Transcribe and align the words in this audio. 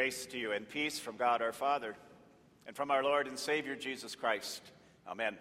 Grace 0.00 0.24
to 0.24 0.38
you 0.38 0.52
and 0.52 0.66
peace 0.66 0.98
from 0.98 1.18
God 1.18 1.42
our 1.42 1.52
Father 1.52 1.94
and 2.66 2.74
from 2.74 2.90
our 2.90 3.04
Lord 3.04 3.26
and 3.26 3.38
Savior 3.38 3.76
Jesus 3.76 4.14
Christ. 4.14 4.62
Amen. 5.06 5.36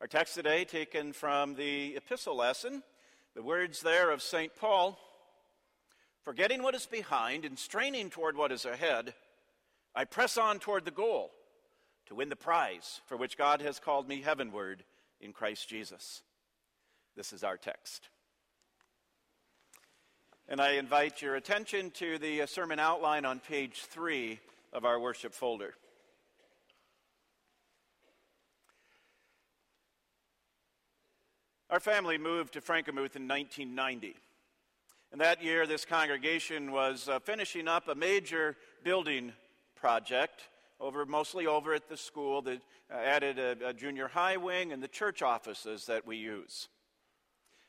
Our 0.00 0.06
text 0.06 0.36
today, 0.36 0.64
taken 0.64 1.12
from 1.12 1.56
the 1.56 1.96
epistle 1.96 2.36
lesson, 2.36 2.84
the 3.34 3.42
words 3.42 3.82
there 3.82 4.12
of 4.12 4.22
St. 4.22 4.54
Paul 4.54 4.96
Forgetting 6.22 6.62
what 6.62 6.76
is 6.76 6.86
behind 6.86 7.44
and 7.44 7.58
straining 7.58 8.08
toward 8.08 8.36
what 8.36 8.52
is 8.52 8.64
ahead, 8.64 9.14
I 9.96 10.04
press 10.04 10.38
on 10.38 10.60
toward 10.60 10.84
the 10.84 10.92
goal 10.92 11.32
to 12.06 12.14
win 12.14 12.28
the 12.28 12.36
prize 12.36 13.00
for 13.06 13.16
which 13.16 13.36
God 13.36 13.60
has 13.62 13.80
called 13.80 14.06
me 14.06 14.20
heavenward 14.20 14.84
in 15.20 15.32
Christ 15.32 15.68
Jesus. 15.68 16.22
This 17.16 17.32
is 17.32 17.42
our 17.42 17.56
text. 17.56 18.10
And 20.48 20.60
I 20.60 20.74
invite 20.74 21.22
your 21.22 21.34
attention 21.34 21.90
to 21.92 22.18
the 22.18 22.42
uh, 22.42 22.46
sermon 22.46 22.78
outline 22.78 23.24
on 23.24 23.40
page 23.40 23.82
three 23.82 24.38
of 24.72 24.84
our 24.84 25.00
worship 25.00 25.34
folder. 25.34 25.74
Our 31.68 31.80
family 31.80 32.16
moved 32.16 32.52
to 32.52 32.60
Frankenmuth 32.60 33.16
in 33.16 33.26
1990. 33.26 34.14
And 35.10 35.20
that 35.20 35.42
year, 35.42 35.66
this 35.66 35.84
congregation 35.84 36.70
was 36.70 37.08
uh, 37.08 37.18
finishing 37.18 37.66
up 37.66 37.88
a 37.88 37.96
major 37.96 38.56
building 38.84 39.32
project, 39.74 40.42
over, 40.78 41.04
mostly 41.04 41.48
over 41.48 41.74
at 41.74 41.88
the 41.88 41.96
school 41.96 42.40
that 42.42 42.60
uh, 42.88 42.94
added 42.94 43.40
a, 43.40 43.70
a 43.70 43.72
junior 43.72 44.06
high 44.06 44.36
wing 44.36 44.72
and 44.72 44.80
the 44.80 44.86
church 44.86 45.22
offices 45.22 45.86
that 45.86 46.06
we 46.06 46.18
use. 46.18 46.68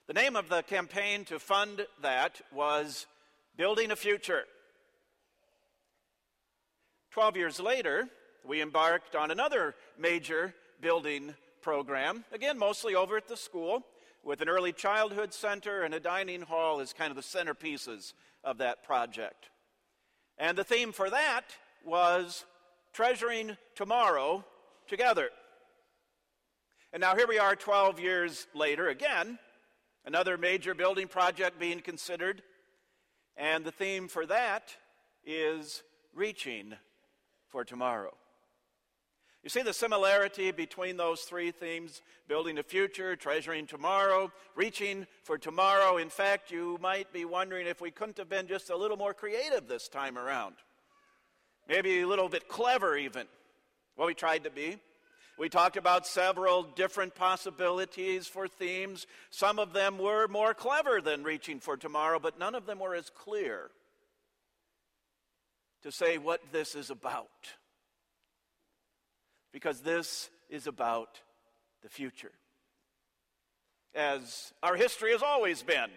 The 0.08 0.14
name 0.14 0.38
of 0.38 0.48
the 0.48 0.62
campaign 0.62 1.26
to 1.26 1.38
fund 1.38 1.86
that 2.02 2.40
was 2.54 3.08
Building 3.58 3.92
a 3.92 3.96
Future. 3.98 4.46
Twelve 7.12 7.36
years 7.36 7.60
later, 7.60 8.08
we 8.46 8.62
embarked 8.62 9.18
on 9.18 9.32
another 9.32 9.76
major 10.00 10.54
building 10.80 11.36
program, 11.62 12.24
again, 12.32 12.58
mostly 12.58 12.96
over 12.96 13.18
at 13.18 13.28
the 13.28 13.36
school, 13.36 13.84
with 14.24 14.40
an 14.40 14.48
early 14.48 14.72
childhood 14.72 15.34
center 15.34 15.82
and 15.82 15.94
a 15.94 16.00
dining 16.00 16.44
hall 16.44 16.80
as 16.80 16.94
kind 16.94 17.12
of 17.12 17.18
the 17.18 17.22
centerpieces 17.22 18.14
of 18.46 18.60
that 18.60 18.86
project. 18.86 19.50
And 20.38 20.58
the 20.58 20.64
theme 20.64 20.94
for 20.94 21.10
that 21.10 21.44
was 21.84 22.46
treasuring 22.94 23.58
tomorrow 23.76 24.46
together. 24.88 25.32
And 26.94 27.02
now 27.02 27.14
here 27.18 27.28
we 27.28 27.40
are 27.40 27.58
12 27.58 28.00
years 28.00 28.48
later 28.54 28.88
again, 28.88 29.38
Another 30.08 30.38
major 30.38 30.74
building 30.74 31.10
project 31.10 31.60
being 31.60 31.82
considered, 31.82 32.42
and 33.36 33.66
the 33.66 33.74
theme 33.74 34.08
for 34.08 34.26
that 34.26 34.74
is 35.26 35.84
reaching 36.16 36.74
for 37.50 37.66
tomorrow. 37.66 38.16
You 39.44 39.50
see 39.50 39.64
the 39.64 39.74
similarity 39.74 40.52
between 40.52 40.96
those 40.96 41.24
three 41.24 41.52
themes 41.52 42.02
building 42.30 42.56
the 42.56 42.64
future, 42.64 43.18
treasuring 43.18 43.68
tomorrow, 43.68 44.32
reaching 44.56 45.08
for 45.24 45.38
tomorrow. 45.38 45.98
In 45.98 46.10
fact, 46.10 46.52
you 46.52 46.78
might 46.82 47.12
be 47.12 47.26
wondering 47.26 47.68
if 47.68 47.82
we 47.82 47.92
couldn't 47.92 48.18
have 48.18 48.30
been 48.30 48.48
just 48.48 48.70
a 48.70 48.78
little 48.78 48.96
more 48.96 49.14
creative 49.14 49.68
this 49.68 49.90
time 49.90 50.18
around. 50.18 50.56
Maybe 51.68 52.00
a 52.00 52.08
little 52.08 52.30
bit 52.30 52.48
clever, 52.48 52.96
even. 52.96 53.28
Well, 53.98 54.08
we 54.08 54.14
tried 54.14 54.46
to 54.46 54.50
be. 54.50 54.78
We 55.38 55.50
talked 55.50 55.78
about 55.78 56.08
several 56.08 56.64
different 56.64 57.14
possibilities 57.14 58.28
for 58.28 58.48
themes. 58.48 59.06
Some 59.30 59.60
of 59.60 59.72
them 59.72 60.00
were 60.00 60.28
more 60.28 60.56
clever 60.56 61.00
than 61.00 61.24
reaching 61.24 61.60
for 61.60 61.78
tomorrow, 61.78 62.20
but 62.20 62.40
none 62.40 62.56
of 62.56 62.66
them 62.66 62.80
were 62.80 62.96
as 62.96 63.12
clear 63.12 63.70
to 65.84 65.92
say 65.92 66.18
what 66.18 66.42
this 66.52 66.74
is 66.74 66.90
about. 66.90 67.28
Because 69.54 69.82
this 69.82 70.30
is 70.50 70.66
about 70.66 71.22
the 71.84 71.90
future. 71.90 72.32
As 73.94 74.54
our 74.64 74.76
history 74.76 75.12
has 75.12 75.22
always 75.22 75.62
been 75.62 75.90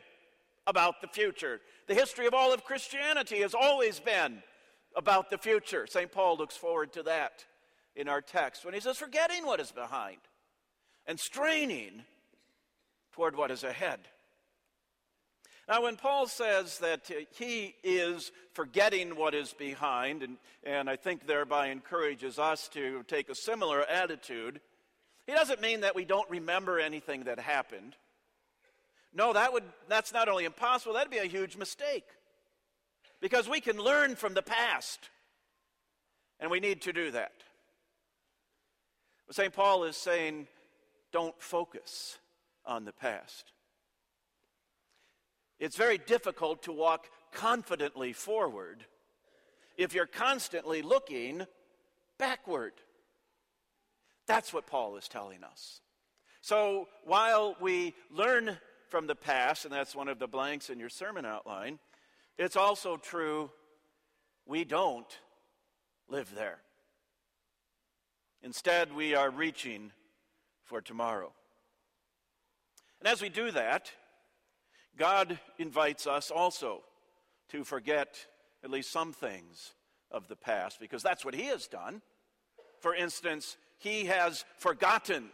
about 0.66 1.00
the 1.00 1.09
future. 1.09 1.60
The 1.88 1.94
history 1.94 2.26
of 2.26 2.34
all 2.34 2.53
of 2.53 2.64
Christianity 2.64 3.41
has 3.41 3.54
always 3.54 4.00
been 4.00 4.43
about 4.94 5.31
the 5.31 5.38
future. 5.38 5.87
St. 5.87 6.12
Paul 6.12 6.37
looks 6.37 6.56
forward 6.56 6.93
to 6.93 7.03
that 7.04 7.44
in 7.96 8.08
our 8.08 8.20
text 8.20 8.64
when 8.64 8.74
he 8.74 8.80
says, 8.80 8.96
forgetting 8.96 9.44
what 9.44 9.60
is 9.60 9.72
behind 9.72 10.18
and 11.06 11.18
straining 11.18 12.04
toward 13.12 13.36
what 13.36 13.50
is 13.50 13.64
ahead. 13.64 14.00
Now, 15.68 15.82
when 15.82 15.96
Paul 15.96 16.26
says 16.26 16.78
that 16.78 17.10
uh, 17.10 17.20
he 17.36 17.76
is 17.84 18.32
forgetting 18.54 19.14
what 19.14 19.34
is 19.34 19.52
behind, 19.52 20.24
and, 20.24 20.36
and 20.64 20.90
I 20.90 20.96
think 20.96 21.26
thereby 21.26 21.68
encourages 21.68 22.40
us 22.40 22.68
to 22.70 23.04
take 23.06 23.28
a 23.28 23.36
similar 23.36 23.82
attitude, 23.82 24.60
he 25.28 25.32
doesn't 25.32 25.60
mean 25.60 25.82
that 25.82 25.94
we 25.94 26.04
don't 26.04 26.28
remember 26.28 26.80
anything 26.80 27.24
that 27.24 27.38
happened. 27.38 27.94
No, 29.14 29.32
that 29.32 29.52
would, 29.52 29.62
that's 29.88 30.12
not 30.12 30.28
only 30.28 30.44
impossible, 30.44 30.94
that'd 30.94 31.10
be 31.10 31.18
a 31.18 31.24
huge 31.24 31.56
mistake. 31.56 32.06
Because 33.20 33.48
we 33.48 33.60
can 33.60 33.78
learn 33.78 34.16
from 34.16 34.34
the 34.34 34.42
past, 34.42 35.08
and 36.40 36.50
we 36.50 36.58
need 36.58 36.82
to 36.82 36.92
do 36.92 37.12
that. 37.12 37.32
St. 39.30 39.52
Paul 39.52 39.84
is 39.84 39.96
saying, 39.96 40.48
don't 41.12 41.41
focus 41.41 42.18
on 42.66 42.84
the 42.84 42.92
past. 42.92 43.52
It's 45.58 45.76
very 45.76 45.98
difficult 45.98 46.62
to 46.64 46.72
walk 46.72 47.06
confidently 47.32 48.12
forward 48.12 48.84
if 49.76 49.94
you're 49.94 50.06
constantly 50.06 50.82
looking 50.82 51.46
backward. 52.19 52.72
That's 54.26 54.52
what 54.52 54.66
Paul 54.66 54.96
is 54.96 55.08
telling 55.08 55.44
us. 55.44 55.80
So 56.40 56.88
while 57.04 57.56
we 57.60 57.94
learn 58.10 58.58
from 58.88 59.06
the 59.06 59.14
past, 59.14 59.64
and 59.64 59.72
that's 59.72 59.94
one 59.94 60.08
of 60.08 60.19
the 60.19 60.26
blanks 60.26 60.70
in 60.70 60.80
your 60.80 60.88
sermon 60.88 61.24
outline, 61.24 61.78
it's 62.38 62.56
also 62.56 62.96
true 62.96 63.50
we 64.46 64.64
don't 64.64 65.06
live 66.08 66.34
there. 66.34 66.58
Instead, 68.42 68.94
we 68.94 69.14
are 69.14 69.30
reaching 69.30 69.92
for 70.64 70.80
tomorrow. 70.80 71.32
And 73.00 73.08
as 73.08 73.20
we 73.20 73.28
do 73.28 73.50
that, 73.50 73.90
God 74.96 75.38
invites 75.58 76.06
us 76.06 76.30
also 76.30 76.82
to 77.48 77.64
forget 77.64 78.26
at 78.62 78.70
least 78.70 78.92
some 78.92 79.12
things 79.12 79.72
of 80.10 80.28
the 80.28 80.36
past, 80.36 80.80
because 80.80 81.02
that's 81.02 81.24
what 81.24 81.34
He 81.34 81.46
has 81.46 81.66
done. 81.66 82.02
For 82.80 82.94
instance, 82.94 83.56
He 83.78 84.06
has 84.06 84.44
forgotten 84.58 85.30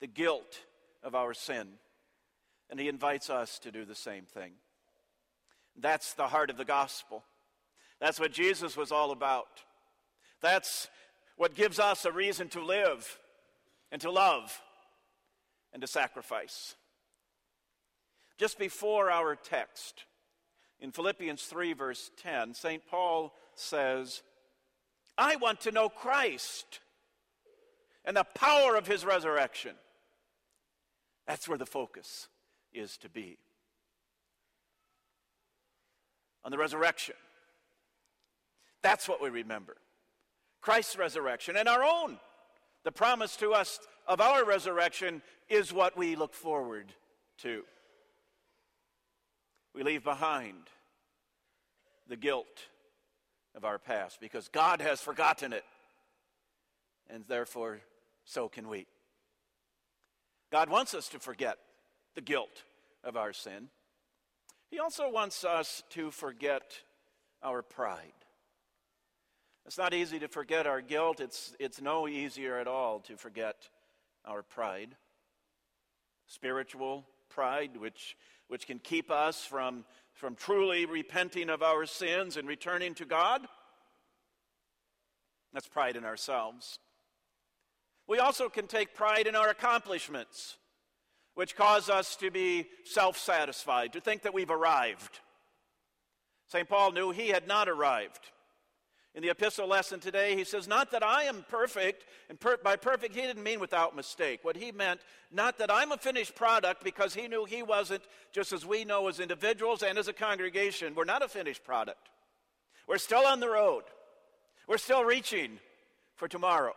the 0.00 0.06
guilt 0.06 0.60
of 1.02 1.14
our 1.14 1.34
sin, 1.34 1.68
and 2.70 2.78
He 2.78 2.88
invites 2.88 3.30
us 3.30 3.58
to 3.60 3.72
do 3.72 3.84
the 3.84 3.94
same 3.94 4.24
thing. 4.24 4.52
That's 5.76 6.14
the 6.14 6.28
heart 6.28 6.50
of 6.50 6.56
the 6.56 6.64
gospel. 6.64 7.24
That's 8.00 8.20
what 8.20 8.32
Jesus 8.32 8.76
was 8.76 8.92
all 8.92 9.10
about. 9.10 9.62
That's 10.40 10.88
what 11.36 11.54
gives 11.54 11.78
us 11.78 12.04
a 12.04 12.12
reason 12.12 12.48
to 12.48 12.64
live 12.64 13.18
and 13.92 14.00
to 14.00 14.10
love 14.10 14.60
and 15.72 15.80
to 15.82 15.86
sacrifice. 15.86 16.74
Just 18.38 18.58
before 18.58 19.10
our 19.10 19.36
text, 19.36 20.04
in 20.80 20.92
Philippians 20.92 21.42
3, 21.42 21.72
verse 21.72 22.10
10, 22.22 22.54
St. 22.54 22.82
Paul 22.86 23.34
says, 23.54 24.22
I 25.16 25.36
want 25.36 25.60
to 25.62 25.72
know 25.72 25.88
Christ 25.88 26.80
and 28.04 28.16
the 28.16 28.24
power 28.24 28.76
of 28.76 28.86
his 28.86 29.04
resurrection. 29.04 29.74
That's 31.26 31.48
where 31.48 31.58
the 31.58 31.66
focus 31.66 32.28
is 32.72 32.96
to 32.98 33.08
be. 33.08 33.38
On 36.44 36.50
the 36.50 36.58
resurrection. 36.58 37.16
That's 38.82 39.08
what 39.08 39.20
we 39.20 39.30
remember. 39.30 39.76
Christ's 40.66 40.98
resurrection 40.98 41.56
and 41.56 41.68
our 41.68 41.84
own. 41.84 42.18
The 42.82 42.90
promise 42.90 43.36
to 43.36 43.52
us 43.52 43.78
of 44.08 44.20
our 44.20 44.44
resurrection 44.44 45.22
is 45.48 45.72
what 45.72 45.96
we 45.96 46.16
look 46.16 46.34
forward 46.34 46.86
to. 47.42 47.62
We 49.76 49.84
leave 49.84 50.02
behind 50.02 50.56
the 52.08 52.16
guilt 52.16 52.64
of 53.54 53.64
our 53.64 53.78
past 53.78 54.18
because 54.20 54.48
God 54.48 54.80
has 54.80 55.00
forgotten 55.00 55.52
it, 55.52 55.62
and 57.08 57.22
therefore, 57.28 57.78
so 58.24 58.48
can 58.48 58.66
we. 58.66 58.88
God 60.50 60.68
wants 60.68 60.94
us 60.94 61.08
to 61.10 61.20
forget 61.20 61.58
the 62.16 62.22
guilt 62.22 62.64
of 63.04 63.16
our 63.16 63.32
sin. 63.32 63.68
He 64.68 64.80
also 64.80 65.12
wants 65.12 65.44
us 65.44 65.84
to 65.90 66.10
forget 66.10 66.80
our 67.40 67.62
pride. 67.62 68.25
It's 69.66 69.78
not 69.78 69.92
easy 69.92 70.20
to 70.20 70.28
forget 70.28 70.68
our 70.68 70.80
guilt. 70.80 71.18
It's, 71.18 71.56
it's 71.58 71.80
no 71.80 72.06
easier 72.06 72.58
at 72.58 72.68
all 72.68 73.00
to 73.00 73.16
forget 73.16 73.68
our 74.24 74.42
pride. 74.44 74.94
Spiritual 76.28 77.04
pride, 77.28 77.76
which, 77.76 78.16
which 78.46 78.68
can 78.68 78.78
keep 78.78 79.10
us 79.10 79.44
from, 79.44 79.84
from 80.12 80.36
truly 80.36 80.86
repenting 80.86 81.50
of 81.50 81.64
our 81.64 81.84
sins 81.84 82.36
and 82.36 82.46
returning 82.46 82.94
to 82.94 83.04
God. 83.04 83.44
That's 85.52 85.66
pride 85.66 85.96
in 85.96 86.04
ourselves. 86.04 86.78
We 88.06 88.20
also 88.20 88.48
can 88.48 88.68
take 88.68 88.94
pride 88.94 89.26
in 89.26 89.34
our 89.34 89.48
accomplishments, 89.48 90.58
which 91.34 91.56
cause 91.56 91.90
us 91.90 92.14
to 92.16 92.30
be 92.30 92.68
self 92.84 93.18
satisfied, 93.18 93.94
to 93.94 94.00
think 94.00 94.22
that 94.22 94.34
we've 94.34 94.50
arrived. 94.50 95.18
St. 96.46 96.68
Paul 96.68 96.92
knew 96.92 97.10
he 97.10 97.28
had 97.28 97.48
not 97.48 97.68
arrived. 97.68 98.30
In 99.16 99.22
the 99.22 99.30
epistle 99.30 99.66
lesson 99.66 99.98
today, 99.98 100.36
he 100.36 100.44
says, 100.44 100.68
Not 100.68 100.90
that 100.90 101.02
I 101.02 101.22
am 101.22 101.46
perfect, 101.48 102.04
and 102.28 102.38
per- 102.38 102.58
by 102.58 102.76
perfect, 102.76 103.14
he 103.14 103.22
didn't 103.22 103.42
mean 103.42 103.60
without 103.60 103.96
mistake. 103.96 104.40
What 104.42 104.56
he 104.56 104.72
meant, 104.72 105.00
not 105.32 105.56
that 105.56 105.72
I'm 105.72 105.90
a 105.90 105.96
finished 105.96 106.34
product, 106.34 106.84
because 106.84 107.14
he 107.14 107.26
knew 107.26 107.46
he 107.46 107.62
wasn't, 107.62 108.02
just 108.30 108.52
as 108.52 108.66
we 108.66 108.84
know 108.84 109.08
as 109.08 109.18
individuals 109.18 109.82
and 109.82 109.96
as 109.96 110.06
a 110.06 110.12
congregation, 110.12 110.94
we're 110.94 111.04
not 111.04 111.24
a 111.24 111.28
finished 111.28 111.64
product. 111.64 112.10
We're 112.86 112.98
still 112.98 113.24
on 113.24 113.40
the 113.40 113.48
road, 113.48 113.84
we're 114.68 114.76
still 114.76 115.02
reaching 115.02 115.60
for 116.14 116.28
tomorrow. 116.28 116.74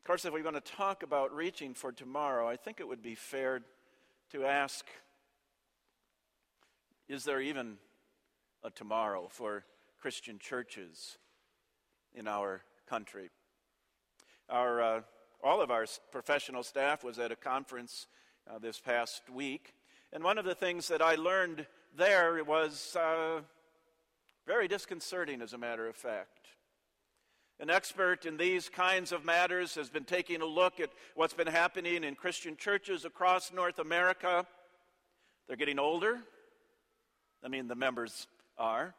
Of 0.00 0.06
course, 0.06 0.24
if 0.24 0.32
we're 0.32 0.42
going 0.42 0.54
to 0.54 0.60
talk 0.60 1.04
about 1.04 1.32
reaching 1.32 1.74
for 1.74 1.92
tomorrow, 1.92 2.48
I 2.48 2.56
think 2.56 2.80
it 2.80 2.88
would 2.88 3.02
be 3.02 3.14
fair 3.14 3.62
to 4.32 4.44
ask 4.44 4.84
is 7.08 7.22
there 7.22 7.40
even 7.40 7.76
a 8.66 8.70
tomorrow 8.70 9.28
for 9.30 9.64
Christian 10.00 10.40
churches 10.40 11.18
in 12.12 12.26
our 12.26 12.62
country? 12.88 13.30
Our, 14.48 14.82
uh, 14.82 15.00
all 15.42 15.62
of 15.62 15.70
our 15.70 15.86
professional 16.10 16.64
staff 16.64 17.04
was 17.04 17.20
at 17.20 17.30
a 17.30 17.36
conference 17.36 18.08
uh, 18.50 18.58
this 18.58 18.80
past 18.80 19.30
week, 19.30 19.74
and 20.12 20.24
one 20.24 20.36
of 20.36 20.44
the 20.44 20.54
things 20.54 20.88
that 20.88 21.00
I 21.00 21.14
learned 21.14 21.64
there 21.96 22.42
was 22.42 22.96
uh, 22.96 23.40
very 24.48 24.66
disconcerting, 24.66 25.42
as 25.42 25.52
a 25.52 25.58
matter 25.58 25.86
of 25.86 25.94
fact. 25.94 26.48
An 27.60 27.70
expert 27.70 28.26
in 28.26 28.36
these 28.36 28.68
kinds 28.68 29.12
of 29.12 29.24
matters 29.24 29.76
has 29.76 29.90
been 29.90 30.04
taking 30.04 30.42
a 30.42 30.46
look 30.46 30.80
at 30.80 30.90
what's 31.14 31.34
been 31.34 31.46
happening 31.46 32.02
in 32.02 32.16
Christian 32.16 32.56
churches 32.56 33.04
across 33.04 33.52
North 33.52 33.78
America. 33.78 34.44
They're 35.46 35.56
getting 35.56 35.78
older, 35.78 36.18
I 37.44 37.48
mean, 37.48 37.68
the 37.68 37.76
members 37.76 38.26
are. 38.58 38.94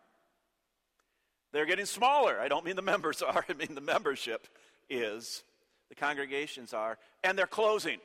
They're 1.53 1.65
getting 1.65 1.85
smaller. 1.85 2.39
I 2.39 2.47
don't 2.47 2.65
mean 2.65 2.75
the 2.75 2.81
members 2.81 3.21
are, 3.23 3.45
I 3.47 3.53
mean 3.53 3.75
the 3.75 3.81
membership 3.81 4.47
is. 4.89 5.43
The 5.89 5.95
congregations 5.95 6.73
are. 6.73 6.97
And 7.23 7.37
they're 7.37 7.47
closing. 7.47 7.99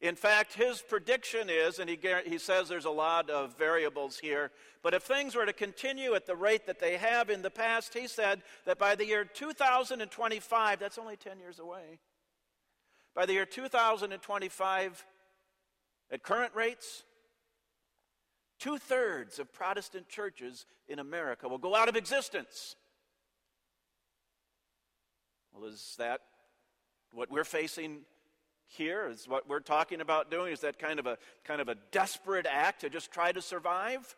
In 0.00 0.16
fact, 0.16 0.54
his 0.54 0.82
prediction 0.82 1.48
is, 1.48 1.78
and 1.78 1.88
he, 1.88 1.96
he 2.26 2.38
says 2.38 2.68
there's 2.68 2.86
a 2.86 2.90
lot 2.90 3.30
of 3.30 3.56
variables 3.56 4.18
here, 4.18 4.50
but 4.82 4.94
if 4.94 5.04
things 5.04 5.36
were 5.36 5.46
to 5.46 5.52
continue 5.52 6.14
at 6.14 6.26
the 6.26 6.34
rate 6.34 6.66
that 6.66 6.80
they 6.80 6.96
have 6.96 7.30
in 7.30 7.40
the 7.40 7.50
past, 7.50 7.94
he 7.94 8.08
said 8.08 8.42
that 8.66 8.80
by 8.80 8.96
the 8.96 9.06
year 9.06 9.24
2025, 9.24 10.80
that's 10.80 10.98
only 10.98 11.16
10 11.16 11.38
years 11.38 11.60
away, 11.60 12.00
by 13.14 13.26
the 13.26 13.32
year 13.32 13.46
2025, 13.46 15.06
at 16.10 16.22
current 16.24 16.52
rates, 16.52 17.04
Two 18.62 18.78
thirds 18.78 19.40
of 19.40 19.52
Protestant 19.52 20.08
churches 20.08 20.66
in 20.86 21.00
America 21.00 21.48
will 21.48 21.58
go 21.58 21.74
out 21.74 21.88
of 21.88 21.96
existence. 21.96 22.76
Well, 25.52 25.68
is 25.68 25.96
that 25.98 26.20
what 27.12 27.28
we're 27.28 27.42
facing 27.42 28.02
here? 28.68 29.08
Is 29.08 29.26
what 29.26 29.48
we're 29.48 29.58
talking 29.58 30.00
about 30.00 30.30
doing? 30.30 30.52
Is 30.52 30.60
that 30.60 30.78
kind 30.78 31.00
of 31.00 31.08
a 31.08 31.18
kind 31.42 31.60
of 31.60 31.68
a 31.68 31.74
desperate 31.90 32.46
act 32.48 32.82
to 32.82 32.88
just 32.88 33.10
try 33.10 33.32
to 33.32 33.42
survive? 33.42 34.14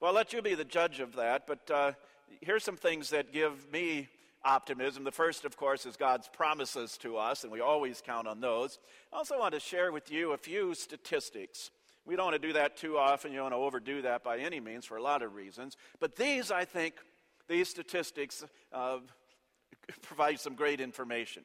Well, 0.00 0.08
I'll 0.08 0.14
let 0.14 0.32
you 0.32 0.40
be 0.40 0.54
the 0.54 0.64
judge 0.64 0.98
of 0.98 1.16
that, 1.16 1.46
but 1.46 1.70
uh, 1.70 1.92
here's 2.40 2.64
some 2.64 2.78
things 2.78 3.10
that 3.10 3.34
give 3.34 3.70
me 3.70 4.08
optimism. 4.46 5.04
The 5.04 5.12
first, 5.12 5.44
of 5.44 5.58
course, 5.58 5.84
is 5.84 5.94
God's 5.94 6.28
promises 6.28 6.96
to 7.02 7.18
us, 7.18 7.42
and 7.44 7.52
we 7.52 7.60
always 7.60 8.00
count 8.00 8.26
on 8.26 8.40
those. 8.40 8.78
I 9.12 9.18
also 9.18 9.38
want 9.38 9.52
to 9.52 9.60
share 9.60 9.92
with 9.92 10.10
you 10.10 10.32
a 10.32 10.38
few 10.38 10.72
statistics 10.72 11.70
we 12.06 12.16
don't 12.16 12.26
want 12.26 12.40
to 12.40 12.46
do 12.46 12.54
that 12.54 12.76
too 12.76 12.96
often. 12.96 13.32
You 13.32 13.38
don't 13.38 13.52
want 13.52 13.54
to 13.54 13.58
overdo 13.58 14.02
that 14.02 14.24
by 14.24 14.38
any 14.38 14.60
means 14.60 14.84
for 14.84 14.96
a 14.96 15.02
lot 15.02 15.22
of 15.22 15.34
reasons. 15.34 15.76
But 16.00 16.16
these, 16.16 16.50
I 16.50 16.64
think, 16.64 16.94
these 17.48 17.68
statistics 17.68 18.44
uh, 18.72 18.98
provide 20.02 20.40
some 20.40 20.54
great 20.54 20.80
information. 20.80 21.44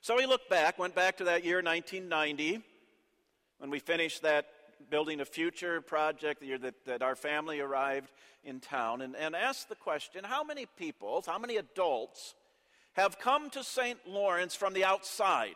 So 0.00 0.16
we 0.16 0.26
looked 0.26 0.50
back, 0.50 0.78
went 0.78 0.94
back 0.94 1.18
to 1.18 1.24
that 1.24 1.44
year 1.44 1.62
1990 1.62 2.60
when 3.58 3.70
we 3.70 3.78
finished 3.78 4.22
that 4.22 4.46
Building 4.90 5.20
a 5.20 5.24
Future 5.24 5.80
project, 5.80 6.40
the 6.40 6.46
year 6.46 6.58
that, 6.58 6.74
that 6.86 7.02
our 7.02 7.14
family 7.14 7.60
arrived 7.60 8.10
in 8.42 8.58
town, 8.58 9.00
and, 9.00 9.14
and 9.14 9.36
asked 9.36 9.68
the 9.68 9.76
question 9.76 10.24
how 10.24 10.42
many 10.42 10.66
people, 10.76 11.22
how 11.24 11.38
many 11.38 11.56
adults 11.56 12.34
have 12.94 13.18
come 13.18 13.48
to 13.50 13.62
St. 13.62 13.98
Lawrence 14.06 14.54
from 14.54 14.72
the 14.74 14.84
outside? 14.84 15.54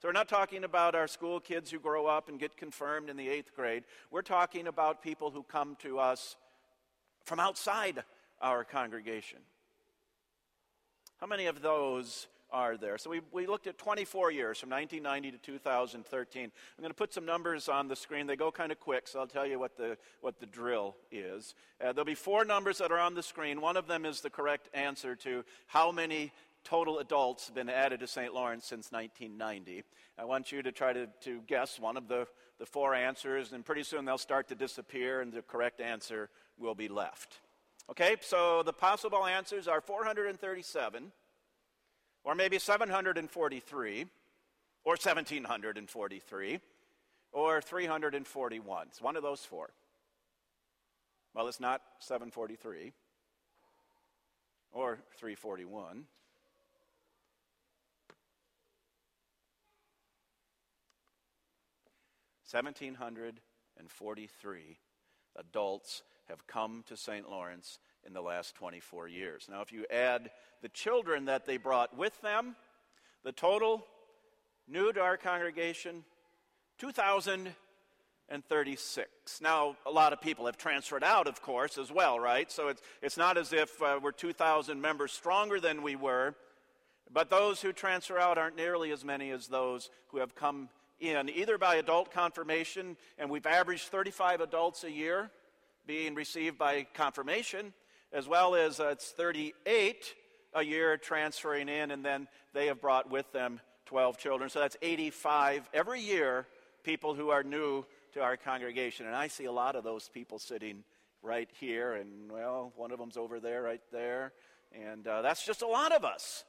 So 0.00 0.08
we're 0.08 0.12
not 0.12 0.28
talking 0.28 0.64
about 0.64 0.94
our 0.94 1.06
school 1.06 1.40
kids 1.40 1.70
who 1.70 1.78
grow 1.78 2.06
up 2.06 2.30
and 2.30 2.40
get 2.40 2.56
confirmed 2.56 3.10
in 3.10 3.18
the 3.18 3.28
eighth 3.28 3.54
grade. 3.54 3.84
We're 4.10 4.22
talking 4.22 4.66
about 4.66 5.02
people 5.02 5.30
who 5.30 5.42
come 5.42 5.76
to 5.80 5.98
us 5.98 6.36
from 7.26 7.38
outside 7.38 8.02
our 8.40 8.64
congregation. 8.64 9.40
How 11.18 11.26
many 11.26 11.44
of 11.44 11.60
those 11.60 12.28
are 12.50 12.78
there? 12.78 12.96
So 12.96 13.10
we, 13.10 13.20
we 13.30 13.46
looked 13.46 13.66
at 13.66 13.76
24 13.76 14.32
years 14.32 14.58
from 14.58 14.70
1990 14.70 15.32
to 15.32 15.52
2013. 15.52 16.44
I'm 16.44 16.50
going 16.82 16.88
to 16.88 16.94
put 16.94 17.12
some 17.12 17.26
numbers 17.26 17.68
on 17.68 17.86
the 17.86 17.94
screen. 17.94 18.26
They 18.26 18.36
go 18.36 18.50
kind 18.50 18.72
of 18.72 18.80
quick, 18.80 19.06
so 19.06 19.20
I'll 19.20 19.26
tell 19.26 19.46
you 19.46 19.58
what 19.58 19.76
the, 19.76 19.98
what 20.22 20.40
the 20.40 20.46
drill 20.46 20.96
is. 21.12 21.54
Uh, 21.78 21.92
there'll 21.92 22.06
be 22.06 22.14
four 22.14 22.46
numbers 22.46 22.78
that 22.78 22.90
are 22.90 22.98
on 22.98 23.14
the 23.14 23.22
screen. 23.22 23.60
One 23.60 23.76
of 23.76 23.86
them 23.86 24.06
is 24.06 24.22
the 24.22 24.30
correct 24.30 24.70
answer 24.72 25.14
to 25.16 25.44
how 25.66 25.92
many 25.92 26.32
total 26.64 26.98
adults 26.98 27.46
have 27.46 27.54
been 27.54 27.68
added 27.68 28.00
to 28.00 28.06
St. 28.06 28.32
Lawrence 28.34 28.66
since 28.66 28.92
1990. 28.92 29.82
I 30.18 30.24
want 30.24 30.52
you 30.52 30.62
to 30.62 30.72
try 30.72 30.92
to, 30.92 31.06
to 31.22 31.40
guess 31.46 31.78
one 31.78 31.96
of 31.96 32.08
the, 32.08 32.26
the 32.58 32.66
four 32.66 32.94
answers, 32.94 33.52
and 33.52 33.64
pretty 33.64 33.82
soon 33.82 34.04
they'll 34.04 34.18
start 34.18 34.48
to 34.48 34.54
disappear, 34.54 35.20
and 35.20 35.32
the 35.32 35.42
correct 35.42 35.80
answer 35.80 36.28
will 36.58 36.74
be 36.74 36.88
left. 36.88 37.40
Okay, 37.90 38.16
so 38.20 38.62
the 38.62 38.72
possible 38.72 39.26
answers 39.26 39.66
are 39.66 39.80
437, 39.80 41.10
or 42.24 42.34
maybe 42.34 42.58
743, 42.58 44.06
or 44.84 44.92
1743, 44.92 46.60
or 47.32 47.60
341. 47.60 48.86
It's 48.88 49.02
one 49.02 49.16
of 49.16 49.22
those 49.22 49.44
four. 49.44 49.70
Well, 51.34 51.48
it's 51.48 51.60
not 51.60 51.80
743 52.00 52.92
or 54.72 54.98
341. 55.16 56.04
1,743 62.52 64.78
adults 65.36 66.02
have 66.28 66.46
come 66.46 66.84
to 66.86 66.96
St. 66.96 67.30
Lawrence 67.30 67.78
in 68.06 68.12
the 68.12 68.20
last 68.20 68.54
24 68.56 69.08
years. 69.08 69.48
Now, 69.50 69.62
if 69.62 69.72
you 69.72 69.86
add 69.90 70.30
the 70.62 70.68
children 70.68 71.24
that 71.26 71.46
they 71.46 71.58
brought 71.58 71.96
with 71.96 72.20
them, 72.22 72.56
the 73.24 73.32
total 73.32 73.86
new 74.66 74.92
to 74.92 75.00
our 75.00 75.16
congregation 75.16 76.04
2,036. 76.78 79.08
Now, 79.40 79.76
a 79.86 79.90
lot 79.90 80.12
of 80.12 80.20
people 80.20 80.46
have 80.46 80.56
transferred 80.56 81.04
out, 81.04 81.28
of 81.28 81.40
course, 81.42 81.78
as 81.78 81.92
well, 81.92 82.18
right? 82.18 82.50
So 82.50 82.66
it's, 82.68 82.82
it's 83.02 83.16
not 83.16 83.36
as 83.36 83.52
if 83.52 83.80
uh, 83.82 84.00
we're 84.02 84.12
2,000 84.12 84.80
members 84.80 85.12
stronger 85.12 85.60
than 85.60 85.82
we 85.82 85.94
were, 85.94 86.34
but 87.12 87.28
those 87.28 87.60
who 87.60 87.72
transfer 87.72 88.18
out 88.18 88.38
aren't 88.38 88.56
nearly 88.56 88.92
as 88.92 89.04
many 89.04 89.30
as 89.30 89.48
those 89.48 89.90
who 90.08 90.18
have 90.18 90.34
come 90.34 90.70
in, 91.00 91.28
either 91.30 91.58
by 91.58 91.76
adult 91.76 92.12
confirmation, 92.12 92.96
and 93.18 93.30
we've 93.30 93.46
averaged 93.46 93.84
35 93.84 94.40
adults 94.40 94.84
a 94.84 94.90
year 94.90 95.30
being 95.86 96.14
received 96.14 96.58
by 96.58 96.86
confirmation, 96.94 97.72
as 98.12 98.28
well 98.28 98.54
as 98.54 98.80
uh, 98.80 98.88
it's 98.88 99.10
38 99.10 100.14
a 100.54 100.62
year 100.62 100.96
transferring 100.96 101.68
in, 101.68 101.90
and 101.90 102.04
then 102.04 102.28
they 102.52 102.66
have 102.66 102.80
brought 102.80 103.10
with 103.10 103.30
them 103.32 103.60
12 103.86 104.18
children. 104.18 104.50
So 104.50 104.60
that's 104.60 104.76
85 104.82 105.68
every 105.72 106.00
year 106.00 106.46
people 106.82 107.14
who 107.14 107.30
are 107.30 107.42
new 107.42 107.84
to 108.12 108.20
our 108.20 108.36
congregation. 108.36 109.06
And 109.06 109.14
I 109.14 109.28
see 109.28 109.44
a 109.44 109.52
lot 109.52 109.76
of 109.76 109.84
those 109.84 110.08
people 110.08 110.38
sitting 110.38 110.84
right 111.22 111.48
here, 111.58 111.94
and 111.94 112.30
well, 112.30 112.72
one 112.76 112.90
of 112.92 112.98
them's 112.98 113.16
over 113.16 113.40
there, 113.40 113.62
right 113.62 113.82
there. 113.92 114.32
And 114.72 115.06
uh, 115.06 115.22
that's 115.22 115.44
just 115.44 115.62
a 115.62 115.66
lot 115.66 115.92
of 115.92 116.04
us, 116.04 116.44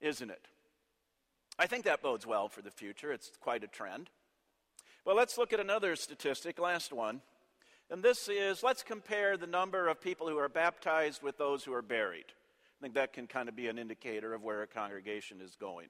isn't 0.00 0.30
it? 0.30 0.46
I 1.58 1.66
think 1.66 1.84
that 1.84 2.02
bodes 2.02 2.26
well 2.26 2.48
for 2.48 2.62
the 2.62 2.70
future. 2.70 3.12
It's 3.12 3.30
quite 3.40 3.62
a 3.62 3.68
trend. 3.68 4.10
Well, 5.04 5.16
let's 5.16 5.38
look 5.38 5.52
at 5.52 5.60
another 5.60 5.94
statistic, 5.96 6.58
last 6.58 6.92
one. 6.92 7.20
And 7.90 8.02
this 8.02 8.28
is 8.28 8.62
let's 8.62 8.82
compare 8.82 9.36
the 9.36 9.46
number 9.46 9.88
of 9.88 10.00
people 10.00 10.28
who 10.28 10.38
are 10.38 10.48
baptized 10.48 11.22
with 11.22 11.36
those 11.36 11.62
who 11.62 11.74
are 11.74 11.82
buried. 11.82 12.24
I 12.26 12.82
think 12.82 12.94
that 12.94 13.12
can 13.12 13.26
kind 13.26 13.48
of 13.48 13.54
be 13.54 13.68
an 13.68 13.78
indicator 13.78 14.34
of 14.34 14.42
where 14.42 14.62
a 14.62 14.66
congregation 14.66 15.40
is 15.40 15.54
going. 15.54 15.88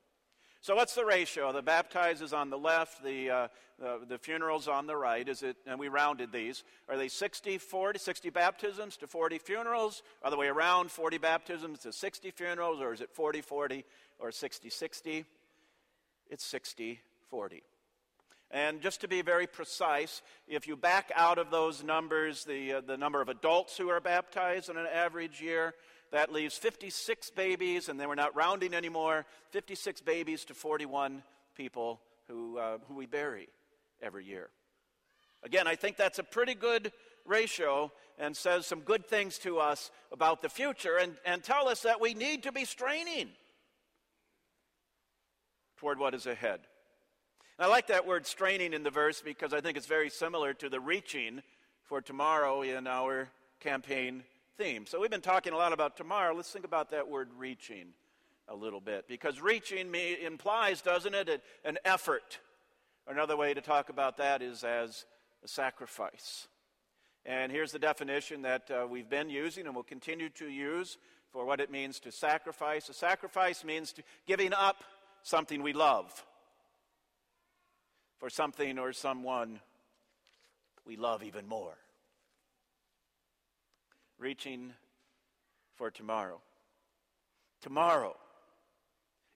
So, 0.60 0.74
what's 0.74 0.94
the 0.94 1.04
ratio? 1.04 1.52
The 1.52 1.60
baptized 1.60 2.22
is 2.22 2.32
on 2.32 2.48
the 2.48 2.56
left, 2.56 3.04
the, 3.04 3.30
uh, 3.30 3.48
the, 3.78 4.00
the 4.08 4.18
funeral's 4.18 4.66
on 4.66 4.86
the 4.86 4.96
right. 4.96 5.28
Is 5.28 5.42
it, 5.42 5.56
and 5.66 5.78
we 5.78 5.88
rounded 5.88 6.32
these. 6.32 6.64
Are 6.88 6.96
they 6.96 7.08
60, 7.08 7.58
40, 7.58 7.98
60 7.98 8.30
baptisms 8.30 8.96
to 8.96 9.06
40 9.06 9.38
funerals? 9.38 10.02
Other 10.22 10.38
way 10.38 10.46
around, 10.46 10.90
40 10.90 11.18
baptisms 11.18 11.80
to 11.80 11.92
60 11.92 12.30
funerals? 12.30 12.80
Or 12.80 12.94
is 12.94 13.02
it 13.02 13.10
40, 13.12 13.42
40 13.42 13.84
or 14.18 14.32
60, 14.32 14.70
60? 14.70 15.24
It's 16.30 16.44
60, 16.46 17.00
40. 17.30 17.62
And 18.50 18.80
just 18.80 19.00
to 19.00 19.08
be 19.08 19.22
very 19.22 19.46
precise, 19.46 20.22
if 20.46 20.66
you 20.66 20.76
back 20.76 21.10
out 21.16 21.38
of 21.38 21.50
those 21.50 21.82
numbers 21.82 22.44
the, 22.44 22.74
uh, 22.74 22.80
the 22.80 22.96
number 22.96 23.20
of 23.20 23.28
adults 23.28 23.76
who 23.76 23.88
are 23.88 24.00
baptized 24.00 24.68
in 24.68 24.76
an 24.76 24.86
average 24.86 25.40
year, 25.40 25.74
that 26.12 26.32
leaves 26.32 26.56
56 26.56 27.30
babies, 27.30 27.88
and 27.88 27.98
then 27.98 28.08
we're 28.08 28.14
not 28.14 28.36
rounding 28.36 28.72
anymore 28.72 29.26
56 29.50 30.00
babies 30.02 30.44
to 30.44 30.54
41 30.54 31.22
people 31.56 32.00
who, 32.28 32.58
uh, 32.58 32.78
who 32.86 32.94
we 32.94 33.06
bury 33.06 33.48
every 34.00 34.24
year. 34.24 34.50
Again, 35.42 35.66
I 35.66 35.74
think 35.74 35.96
that's 35.96 36.20
a 36.20 36.24
pretty 36.24 36.54
good 36.54 36.92
ratio 37.26 37.90
and 38.18 38.36
says 38.36 38.66
some 38.66 38.80
good 38.80 39.06
things 39.06 39.38
to 39.38 39.58
us 39.58 39.90
about 40.12 40.42
the 40.42 40.48
future 40.48 40.96
and, 40.96 41.14
and 41.26 41.42
tell 41.42 41.68
us 41.68 41.82
that 41.82 42.00
we 42.00 42.14
need 42.14 42.44
to 42.44 42.52
be 42.52 42.64
straining 42.64 43.30
toward 45.76 45.98
what 45.98 46.14
is 46.14 46.26
ahead. 46.26 46.60
And 47.58 47.66
I 47.66 47.68
like 47.68 47.86
that 47.88 48.06
word 48.06 48.26
straining 48.26 48.72
in 48.72 48.82
the 48.82 48.90
verse 48.90 49.20
because 49.20 49.52
I 49.52 49.60
think 49.60 49.76
it's 49.76 49.86
very 49.86 50.10
similar 50.10 50.54
to 50.54 50.68
the 50.68 50.80
reaching 50.80 51.42
for 51.84 52.00
tomorrow 52.00 52.62
in 52.62 52.86
our 52.86 53.28
campaign 53.60 54.24
theme. 54.56 54.86
So 54.86 55.00
we've 55.00 55.10
been 55.10 55.20
talking 55.20 55.52
a 55.52 55.56
lot 55.56 55.72
about 55.72 55.96
tomorrow. 55.96 56.34
Let's 56.34 56.50
think 56.50 56.64
about 56.64 56.90
that 56.90 57.08
word 57.08 57.28
reaching 57.36 57.88
a 58.48 58.54
little 58.54 58.80
bit 58.80 59.06
because 59.08 59.40
reaching 59.40 59.90
me 59.90 60.16
implies, 60.24 60.82
doesn't 60.82 61.14
it, 61.14 61.42
an 61.64 61.78
effort. 61.84 62.38
Another 63.06 63.36
way 63.36 63.54
to 63.54 63.60
talk 63.60 63.88
about 63.88 64.16
that 64.18 64.42
is 64.42 64.64
as 64.64 65.04
a 65.44 65.48
sacrifice. 65.48 66.48
And 67.26 67.50
here's 67.50 67.72
the 67.72 67.78
definition 67.78 68.42
that 68.42 68.70
uh, 68.70 68.86
we've 68.86 69.08
been 69.08 69.30
using 69.30 69.66
and 69.66 69.74
will 69.74 69.82
continue 69.82 70.28
to 70.30 70.46
use 70.46 70.98
for 71.32 71.44
what 71.44 71.60
it 71.60 71.70
means 71.70 71.98
to 72.00 72.12
sacrifice. 72.12 72.88
A 72.88 72.94
sacrifice 72.94 73.64
means 73.64 73.94
giving 74.26 74.52
up 74.52 74.84
something 75.24 75.62
we 75.62 75.72
love 75.72 76.24
for 78.18 78.30
something 78.30 78.78
or 78.78 78.92
someone 78.92 79.58
we 80.86 80.96
love 80.96 81.24
even 81.24 81.48
more. 81.48 81.76
Reaching 84.18 84.72
for 85.74 85.90
tomorrow. 85.90 86.40
Tomorrow 87.62 88.14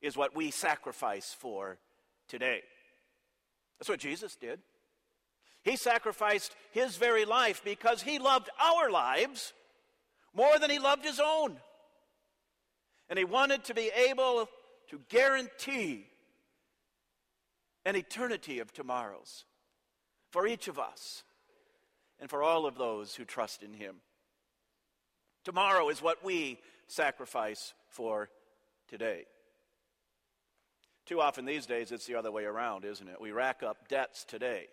is 0.00 0.16
what 0.16 0.37
we 0.37 0.50
sacrifice 0.50 1.35
for 1.37 1.78
today. 2.28 2.62
That's 3.78 3.88
what 3.88 3.99
Jesus 3.99 4.37
did. 4.37 4.61
He 5.62 5.76
sacrificed 5.76 6.54
his 6.71 6.97
very 6.97 7.25
life 7.25 7.62
because 7.64 8.02
he 8.02 8.18
loved 8.18 8.50
our 8.61 8.90
lives 8.90 9.52
more 10.35 10.59
than 10.59 10.71
he 10.71 10.78
loved 10.78 11.04
his 11.04 11.21
own. 11.23 11.57
And 13.09 13.18
he 13.18 13.25
wanted 13.25 13.64
to 13.64 13.75
be 13.75 13.90
able 14.09 14.49
to 14.88 15.00
guarantee 15.09 16.07
an 17.85 17.97
eternity 17.97 18.59
of 18.59 18.73
tomorrows 18.73 19.45
for 20.30 20.47
each 20.47 20.68
of 20.68 20.78
us 20.78 21.23
and 22.21 22.28
for 22.28 22.42
all 22.42 22.66
of 22.66 22.76
those 22.76 23.14
who 23.14 23.25
trust 23.25 23.62
in 23.62 23.73
Him. 23.73 23.97
Tomorrow 25.45 25.88
is 25.88 26.02
what 26.02 26.25
we 26.25 26.59
sacrifice 26.87 27.73
for 27.88 28.28
today. 28.88 29.25
Too 31.07 31.21
often 31.21 31.47
these 31.47 31.64
days, 31.64 31.90
it's 31.90 32.07
the 32.07 32.16
other 32.16 32.30
way 32.30 32.45
around, 32.45 32.85
isn't 32.85 33.09
it? 33.09 33.21
We 33.21 33.33
rack 33.33 33.62
up 33.62 33.88
debts 33.88 34.25
today 34.25 34.66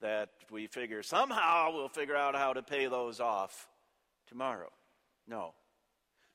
that 0.00 0.28
we 0.50 0.66
figure 0.66 1.02
somehow 1.02 1.72
we'll 1.72 1.88
figure 1.88 2.14
out 2.14 2.36
how 2.36 2.52
to 2.52 2.62
pay 2.62 2.86
those 2.86 3.18
off 3.18 3.68
tomorrow. 4.28 4.70
No. 5.26 5.54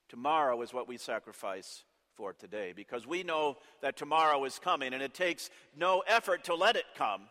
Tomorrow 0.10 0.62
is 0.62 0.74
what 0.74 0.90
we 0.90 0.98
sacrifice 0.98 1.86
for 2.15 2.34
today 2.34 2.74
because 2.75 3.08
we 3.08 3.24
know 3.24 3.58
that 3.82 3.98
tomorrow 3.98 4.44
is 4.46 4.60
coming 4.60 4.94
and 4.94 5.01
it 5.01 5.13
takes 5.13 5.50
no 5.75 6.03
effort 6.08 6.44
to 6.46 6.56
let 6.56 6.75
it 6.75 6.86
come. 6.98 7.22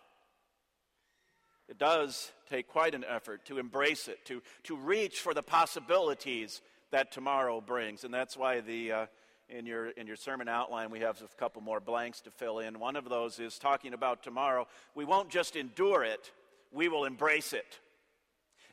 It 1.69 1.79
does 1.79 2.33
take 2.49 2.67
quite 2.67 2.95
an 2.95 3.05
effort 3.09 3.45
to 3.47 3.59
embrace 3.59 4.09
it, 4.09 4.25
to, 4.27 4.43
to 4.65 4.77
reach 4.77 5.21
for 5.21 5.35
the 5.35 5.43
possibilities 5.43 6.63
that 6.91 7.13
tomorrow 7.13 7.61
brings. 7.61 8.03
And 8.03 8.13
that's 8.13 8.37
why 8.37 8.61
the, 8.61 8.93
uh, 8.93 9.07
in, 9.49 9.67
your, 9.67 9.91
in 9.91 10.09
your 10.09 10.17
sermon 10.17 10.49
outline, 10.49 10.91
we 10.91 11.01
have 11.01 11.21
a 11.23 11.37
couple 11.39 11.63
more 11.63 11.79
blanks 11.79 12.21
to 12.23 12.31
fill 12.31 12.59
in. 12.59 12.81
One 12.81 12.97
of 12.97 13.09
those 13.09 13.39
is 13.39 13.59
talking 13.59 13.95
about 13.95 14.25
tomorrow. 14.25 14.67
We 14.97 15.05
won't 15.05 15.31
just 15.31 15.55
endure 15.55 16.03
it, 16.03 16.33
we 16.73 16.89
will 16.89 17.05
embrace 17.05 17.53
it. 17.53 17.79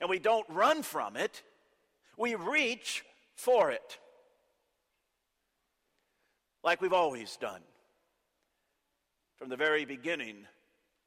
And 0.01 0.09
we 0.09 0.19
don't 0.19 0.45
run 0.49 0.81
from 0.81 1.15
it, 1.15 1.43
we 2.17 2.33
reach 2.33 3.03
for 3.35 3.69
it 3.69 3.99
like 6.63 6.81
we've 6.81 6.93
always 6.93 7.35
done 7.37 7.61
from 9.37 9.49
the 9.49 9.55
very 9.55 9.85
beginning 9.85 10.37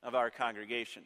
of 0.02 0.14
our 0.14 0.30
congregation. 0.30 1.02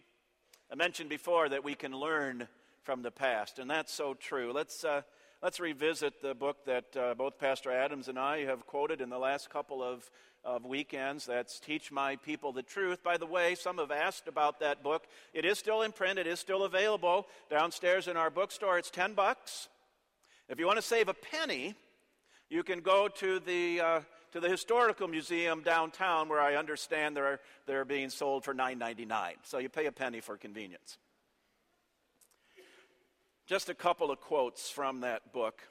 I 0.70 0.74
mentioned 0.74 1.08
before 1.08 1.48
that 1.48 1.64
we 1.64 1.74
can 1.74 1.92
learn 1.92 2.48
from 2.82 3.02
the 3.02 3.10
past, 3.10 3.58
and 3.58 3.70
that's 3.70 3.92
so 3.92 4.14
true. 4.14 4.52
Let's, 4.52 4.84
uh, 4.84 5.02
let's 5.42 5.58
revisit 5.58 6.20
the 6.20 6.34
book 6.34 6.64
that 6.66 6.96
uh, 6.96 7.14
both 7.14 7.38
Pastor 7.38 7.70
Adams 7.70 8.08
and 8.08 8.18
I 8.18 8.44
have 8.44 8.66
quoted 8.66 9.00
in 9.00 9.08
the 9.08 9.18
last 9.18 9.48
couple 9.48 9.82
of, 9.82 10.10
of 10.44 10.66
weekends. 10.66 11.24
That's 11.24 11.58
Teach 11.58 11.90
My 11.90 12.16
People 12.16 12.52
the 12.52 12.62
Truth. 12.62 13.02
By 13.02 13.16
the 13.16 13.26
way, 13.26 13.54
some 13.54 13.78
have 13.78 13.90
asked 13.90 14.28
about 14.28 14.60
that 14.60 14.82
book. 14.82 15.06
It 15.32 15.46
is 15.46 15.58
still 15.58 15.82
in 15.82 15.92
print, 15.92 16.18
it 16.18 16.26
is 16.26 16.38
still 16.38 16.64
available 16.64 17.26
downstairs 17.50 18.06
in 18.06 18.18
our 18.18 18.30
bookstore. 18.30 18.78
It's 18.78 18.90
10 18.90 19.14
bucks. 19.14 19.68
If 20.48 20.58
you 20.58 20.66
want 20.66 20.78
to 20.78 20.82
save 20.82 21.08
a 21.08 21.14
penny, 21.14 21.74
you 22.50 22.62
can 22.62 22.80
go 22.80 23.08
to 23.08 23.40
the 23.40 23.80
uh, 23.80 24.00
to 24.34 24.40
the 24.40 24.48
historical 24.48 25.06
museum 25.06 25.62
downtown 25.62 26.28
where 26.28 26.40
I 26.40 26.56
understand 26.56 27.16
they're, 27.16 27.38
they're 27.66 27.84
being 27.84 28.10
sold 28.10 28.42
for 28.42 28.52
$9.99. 28.52 29.34
So 29.44 29.58
you 29.58 29.68
pay 29.68 29.86
a 29.86 29.92
penny 29.92 30.18
for 30.18 30.36
convenience. 30.36 30.98
Just 33.46 33.68
a 33.68 33.74
couple 33.74 34.10
of 34.10 34.20
quotes 34.20 34.68
from 34.68 35.02
that 35.02 35.32
book. 35.32 35.62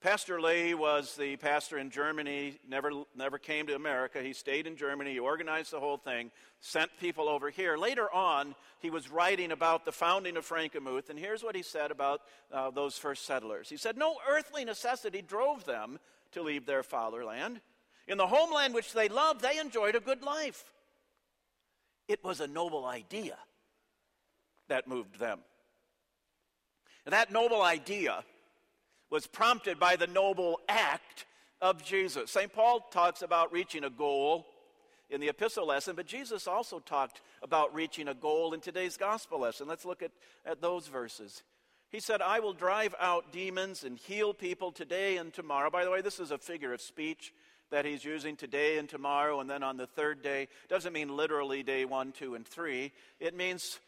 Pastor 0.00 0.38
Loehe 0.38 0.74
was 0.74 1.14
the 1.14 1.36
pastor 1.36 1.76
in 1.76 1.90
Germany, 1.90 2.58
never, 2.66 2.90
never 3.14 3.36
came 3.36 3.66
to 3.66 3.74
America. 3.74 4.22
He 4.22 4.32
stayed 4.32 4.66
in 4.66 4.74
Germany, 4.74 5.12
he 5.12 5.18
organized 5.18 5.72
the 5.72 5.80
whole 5.80 5.98
thing, 5.98 6.30
sent 6.60 6.90
people 6.98 7.28
over 7.28 7.50
here. 7.50 7.76
Later 7.76 8.10
on, 8.10 8.54
he 8.78 8.88
was 8.88 9.10
writing 9.10 9.52
about 9.52 9.84
the 9.84 9.92
founding 9.92 10.38
of 10.38 10.48
Frankenmuth, 10.48 11.10
and 11.10 11.18
here's 11.18 11.42
what 11.42 11.54
he 11.54 11.62
said 11.62 11.90
about 11.90 12.22
uh, 12.50 12.70
those 12.70 12.96
first 12.96 13.26
settlers. 13.26 13.68
He 13.68 13.76
said, 13.76 13.98
No 13.98 14.14
earthly 14.26 14.64
necessity 14.64 15.20
drove 15.20 15.66
them 15.66 15.98
to 16.32 16.40
leave 16.40 16.64
their 16.64 16.82
fatherland. 16.82 17.60
In 18.08 18.16
the 18.16 18.26
homeland 18.26 18.72
which 18.72 18.94
they 18.94 19.10
loved, 19.10 19.42
they 19.42 19.58
enjoyed 19.58 19.96
a 19.96 20.00
good 20.00 20.22
life. 20.22 20.64
It 22.08 22.24
was 22.24 22.40
a 22.40 22.46
noble 22.46 22.86
idea 22.86 23.36
that 24.68 24.88
moved 24.88 25.18
them. 25.18 25.40
And 27.04 27.12
that 27.12 27.30
noble 27.30 27.60
idea 27.60 28.24
was 29.10 29.26
prompted 29.26 29.78
by 29.78 29.96
the 29.96 30.06
noble 30.06 30.60
act 30.68 31.26
of 31.60 31.84
Jesus. 31.84 32.30
St. 32.30 32.52
Paul 32.52 32.80
talks 32.90 33.22
about 33.22 33.52
reaching 33.52 33.84
a 33.84 33.90
goal 33.90 34.46
in 35.10 35.20
the 35.20 35.28
epistle 35.28 35.66
lesson, 35.66 35.96
but 35.96 36.06
Jesus 36.06 36.46
also 36.46 36.78
talked 36.78 37.20
about 37.42 37.74
reaching 37.74 38.08
a 38.08 38.14
goal 38.14 38.54
in 38.54 38.60
today's 38.60 38.96
gospel 38.96 39.40
lesson. 39.40 39.66
Let's 39.66 39.84
look 39.84 40.02
at, 40.02 40.12
at 40.46 40.60
those 40.60 40.86
verses. 40.86 41.42
He 41.90 41.98
said, 41.98 42.22
I 42.22 42.38
will 42.38 42.52
drive 42.52 42.94
out 43.00 43.32
demons 43.32 43.82
and 43.82 43.98
heal 43.98 44.32
people 44.32 44.70
today 44.70 45.16
and 45.16 45.32
tomorrow. 45.32 45.70
By 45.70 45.84
the 45.84 45.90
way, 45.90 46.02
this 46.02 46.20
is 46.20 46.30
a 46.30 46.38
figure 46.38 46.72
of 46.72 46.80
speech 46.80 47.32
that 47.70 47.84
he's 47.84 48.04
using 48.04 48.36
today 48.36 48.78
and 48.78 48.88
tomorrow, 48.88 49.40
and 49.40 49.50
then 49.50 49.62
on 49.62 49.76
the 49.76 49.86
third 49.86 50.22
day. 50.22 50.48
Doesn't 50.68 50.92
mean 50.92 51.16
literally 51.16 51.62
day 51.62 51.84
one, 51.84 52.12
two, 52.12 52.34
and 52.34 52.46
three. 52.46 52.92
It 53.18 53.36
means 53.36 53.80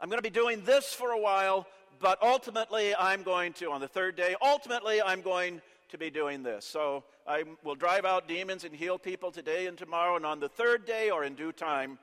I'm 0.00 0.08
going 0.08 0.18
to 0.18 0.22
be 0.22 0.30
doing 0.30 0.62
this 0.64 0.94
for 0.94 1.10
a 1.10 1.18
while, 1.18 1.66
but 1.98 2.22
ultimately 2.22 2.94
I'm 2.94 3.24
going 3.24 3.52
to, 3.54 3.72
on 3.72 3.80
the 3.80 3.88
third 3.88 4.14
day, 4.14 4.36
ultimately 4.40 5.02
I'm 5.02 5.22
going 5.22 5.60
to 5.88 5.98
be 5.98 6.08
doing 6.08 6.44
this. 6.44 6.64
So 6.64 7.02
I 7.26 7.42
will 7.64 7.74
drive 7.74 8.04
out 8.04 8.28
demons 8.28 8.62
and 8.62 8.72
heal 8.72 8.96
people 8.96 9.32
today 9.32 9.66
and 9.66 9.76
tomorrow, 9.76 10.14
and 10.14 10.24
on 10.24 10.38
the 10.38 10.48
third 10.48 10.86
day 10.86 11.10
or 11.10 11.24
in 11.24 11.34
due 11.34 11.50
time, 11.50 11.98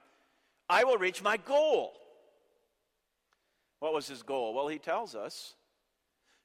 I 0.70 0.84
will 0.84 0.98
reach 0.98 1.24
my 1.24 1.38
goal. 1.38 1.94
What 3.80 3.94
was 3.94 4.08
his 4.08 4.24
goal? 4.24 4.54
Well, 4.54 4.68
he 4.68 4.80
tells 4.80 5.16
us. 5.16 5.54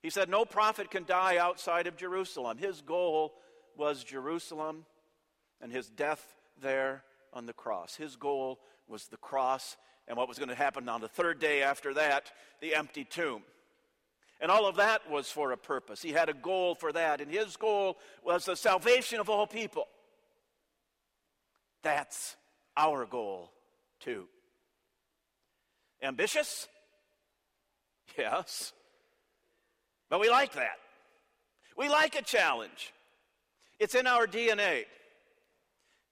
He 0.05 0.11
said, 0.11 0.29
No 0.29 0.45
prophet 0.45 0.89
can 0.89 1.05
die 1.05 1.39
outside 1.39 1.89
of 1.89 1.97
Jerusalem. 1.97 2.59
His 2.59 2.81
goal 2.81 3.35
was 3.77 4.05
Jerusalem 4.05 4.85
and 5.61 5.73
his 5.73 5.89
death 5.89 6.37
there 6.63 7.03
on 7.33 7.47
the 7.47 7.53
cross. 7.53 7.97
His 7.97 8.15
goal 8.15 8.61
was 8.87 9.09
the 9.09 9.17
cross 9.17 9.77
and 10.11 10.17
what 10.17 10.27
was 10.27 10.41
going 10.41 10.49
to 10.49 10.57
happen 10.57 10.89
on 10.89 11.01
the 11.01 11.07
third 11.07 11.39
day 11.39 11.63
after 11.63 11.95
that, 11.95 12.33
the 12.61 12.75
empty 12.75 13.05
tomb. 13.05 13.43
And 14.41 14.51
all 14.51 14.67
of 14.67 14.75
that 14.77 15.09
was 15.09 15.31
for 15.31 15.53
a 15.53 15.57
purpose. 15.57 16.03
He 16.03 16.11
had 16.11 16.29
a 16.29 16.35
goal 16.35 16.75
for 16.75 16.91
that, 16.91 17.21
and 17.21 17.31
his 17.31 17.57
goal 17.57 17.97
was 18.25 18.45
the 18.45 18.57
salvation 18.57 19.21
of 19.21 19.31
all 19.31 19.47
people. 19.47 19.87
That's 21.85 22.35
our 22.77 23.07
goal, 23.07 23.53
too. 24.01 24.25
Ambitious? 26.03 26.67
Yes. 28.19 28.73
But 30.09 30.19
we 30.19 30.29
like 30.29 30.55
that. 30.55 30.79
We 31.77 31.89
like 31.89 32.17
a 32.17 32.23
challenge. 32.23 32.93
It's 33.79 33.95
in 33.95 34.09
our 34.09 34.27
DNA. 34.27 34.87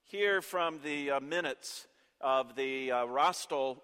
Here 0.04 0.40
from 0.40 0.78
the 0.84 1.10
uh, 1.10 1.20
minutes 1.20 1.88
of 2.20 2.56
the 2.56 2.90
uh, 2.90 3.06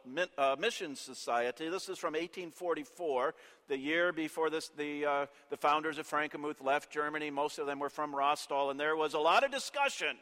Min- 0.07 0.29
uh, 0.37 0.57
Mission 0.59 0.97
Society. 0.97 1.69
This 1.69 1.89
is 1.89 1.99
from 1.99 2.15
1844, 2.15 3.35
the 3.69 3.79
year 3.79 4.13
before 4.13 4.51
this, 4.51 4.69
the, 4.71 5.07
uh, 5.07 5.27
the 5.51 5.57
founders 5.57 5.99
of 5.99 6.09
Frankenmuth 6.09 6.63
left 6.63 6.91
Germany. 6.91 7.31
Most 7.31 7.59
of 7.59 7.67
them 7.67 7.79
were 7.79 7.91
from 7.91 8.13
Rosstal, 8.13 8.71
and 8.71 8.79
there 8.79 8.97
was 8.97 9.15
a 9.15 9.19
lot 9.19 9.45
of 9.45 9.51
discussion 9.51 10.17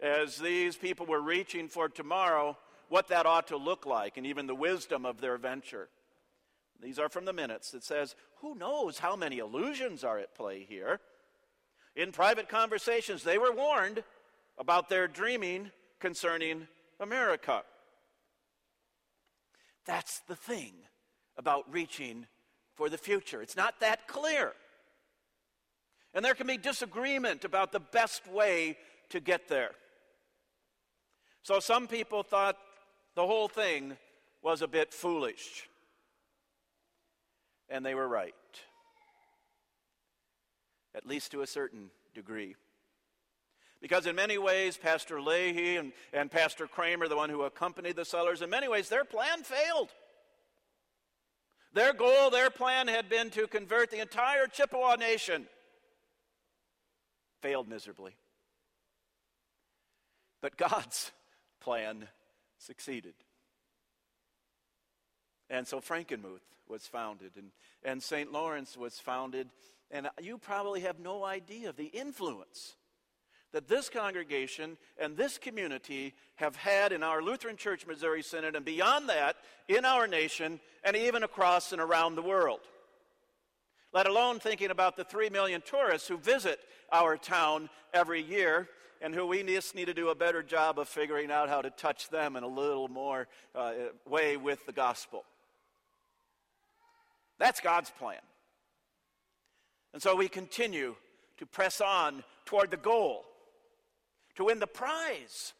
as 0.00 0.36
these 0.36 0.76
people 0.76 1.06
were 1.06 1.20
reaching 1.20 1.68
for 1.68 1.88
tomorrow 1.88 2.56
what 2.88 3.08
that 3.08 3.26
ought 3.26 3.48
to 3.48 3.56
look 3.56 3.86
like 3.86 4.16
and 4.16 4.26
even 4.26 4.46
the 4.46 4.54
wisdom 4.54 5.06
of 5.06 5.20
their 5.20 5.38
venture. 5.38 5.88
These 6.80 6.98
are 6.98 7.08
from 7.08 7.24
the 7.24 7.32
minutes. 7.32 7.74
It 7.74 7.84
says, 7.84 8.16
Who 8.40 8.54
knows 8.54 8.98
how 8.98 9.16
many 9.16 9.38
illusions 9.38 10.04
are 10.04 10.18
at 10.18 10.34
play 10.34 10.66
here? 10.68 11.00
In 11.94 12.10
private 12.10 12.48
conversations, 12.48 13.22
they 13.22 13.38
were 13.38 13.52
warned 13.52 14.02
about 14.58 14.88
their 14.88 15.06
dreaming 15.06 15.70
concerning 16.00 16.66
America. 17.00 17.62
That's 19.84 20.20
the 20.28 20.36
thing 20.36 20.72
about 21.36 21.72
reaching 21.72 22.26
for 22.74 22.88
the 22.88 22.98
future. 22.98 23.42
It's 23.42 23.56
not 23.56 23.80
that 23.80 24.06
clear. 24.06 24.52
And 26.14 26.24
there 26.24 26.34
can 26.34 26.46
be 26.46 26.56
disagreement 26.56 27.44
about 27.44 27.72
the 27.72 27.80
best 27.80 28.26
way 28.28 28.76
to 29.10 29.20
get 29.20 29.48
there. 29.48 29.70
So 31.42 31.58
some 31.58 31.88
people 31.88 32.22
thought 32.22 32.56
the 33.14 33.26
whole 33.26 33.48
thing 33.48 33.96
was 34.42 34.62
a 34.62 34.68
bit 34.68 34.92
foolish. 34.92 35.68
And 37.68 37.84
they 37.84 37.94
were 37.94 38.08
right, 38.08 38.34
at 40.94 41.06
least 41.06 41.32
to 41.32 41.40
a 41.40 41.46
certain 41.46 41.90
degree. 42.14 42.54
Because 43.82 44.06
in 44.06 44.14
many 44.14 44.38
ways, 44.38 44.76
Pastor 44.76 45.16
Loehe 45.16 45.78
and, 45.78 45.92
and 46.12 46.30
Pastor 46.30 46.68
Kramer, 46.68 47.08
the 47.08 47.16
one 47.16 47.28
who 47.28 47.42
accompanied 47.42 47.96
the 47.96 48.04
Sellers, 48.04 48.40
in 48.40 48.48
many 48.48 48.68
ways, 48.68 48.88
their 48.88 49.04
plan 49.04 49.42
failed. 49.42 49.88
Their 51.74 51.92
goal, 51.92 52.30
their 52.30 52.48
plan 52.48 52.86
had 52.86 53.08
been 53.08 53.30
to 53.30 53.48
convert 53.48 53.90
the 53.90 54.00
entire 54.00 54.46
Chippewa 54.46 54.94
nation. 54.94 55.46
Failed 57.40 57.68
miserably. 57.68 58.14
But 60.40 60.56
God's 60.56 61.10
plan 61.60 62.06
succeeded. 62.58 63.14
And 65.50 65.66
so 65.66 65.80
Frankenmuth 65.80 66.40
was 66.68 66.86
founded, 66.86 67.32
and, 67.36 67.50
and 67.82 68.00
St. 68.00 68.30
Lawrence 68.30 68.76
was 68.76 69.00
founded. 69.00 69.48
And 69.90 70.08
you 70.22 70.38
probably 70.38 70.82
have 70.82 71.00
no 71.00 71.24
idea 71.24 71.68
of 71.68 71.76
the 71.76 71.86
influence 71.86 72.76
that 73.52 73.68
this 73.68 73.88
congregation 73.88 74.78
and 74.98 75.16
this 75.16 75.38
community 75.38 76.14
have 76.36 76.56
had 76.56 76.92
in 76.92 77.02
our 77.02 77.22
Lutheran 77.22 77.56
Church 77.56 77.86
Missouri 77.86 78.22
Synod 78.22 78.56
and 78.56 78.64
beyond 78.64 79.08
that 79.08 79.36
in 79.68 79.84
our 79.84 80.06
nation 80.06 80.58
and 80.82 80.96
even 80.96 81.22
across 81.22 81.72
and 81.72 81.80
around 81.80 82.14
the 82.14 82.22
world. 82.22 82.60
Let 83.92 84.06
alone 84.06 84.40
thinking 84.40 84.70
about 84.70 84.96
the 84.96 85.04
three 85.04 85.28
million 85.28 85.62
tourists 85.64 86.08
who 86.08 86.16
visit 86.16 86.60
our 86.90 87.18
town 87.18 87.68
every 87.92 88.22
year 88.22 88.68
and 89.02 89.14
who 89.14 89.26
we 89.26 89.42
just 89.42 89.74
need 89.74 89.86
to 89.86 89.94
do 89.94 90.08
a 90.08 90.14
better 90.14 90.42
job 90.42 90.78
of 90.78 90.88
figuring 90.88 91.30
out 91.30 91.48
how 91.48 91.60
to 91.60 91.70
touch 91.70 92.08
them 92.08 92.36
in 92.36 92.44
a 92.44 92.48
little 92.48 92.88
more 92.88 93.28
uh, 93.54 93.72
way 94.08 94.36
with 94.38 94.64
the 94.64 94.72
gospel. 94.72 95.24
That's 97.38 97.60
God's 97.60 97.90
plan. 97.90 98.20
And 99.92 100.00
so 100.00 100.16
we 100.16 100.28
continue 100.28 100.94
to 101.38 101.44
press 101.44 101.80
on 101.82 102.24
toward 102.46 102.70
the 102.70 102.76
goal 102.78 103.24
to 104.36 104.44
win 104.44 104.58
the 104.58 104.66
prize 104.66 105.52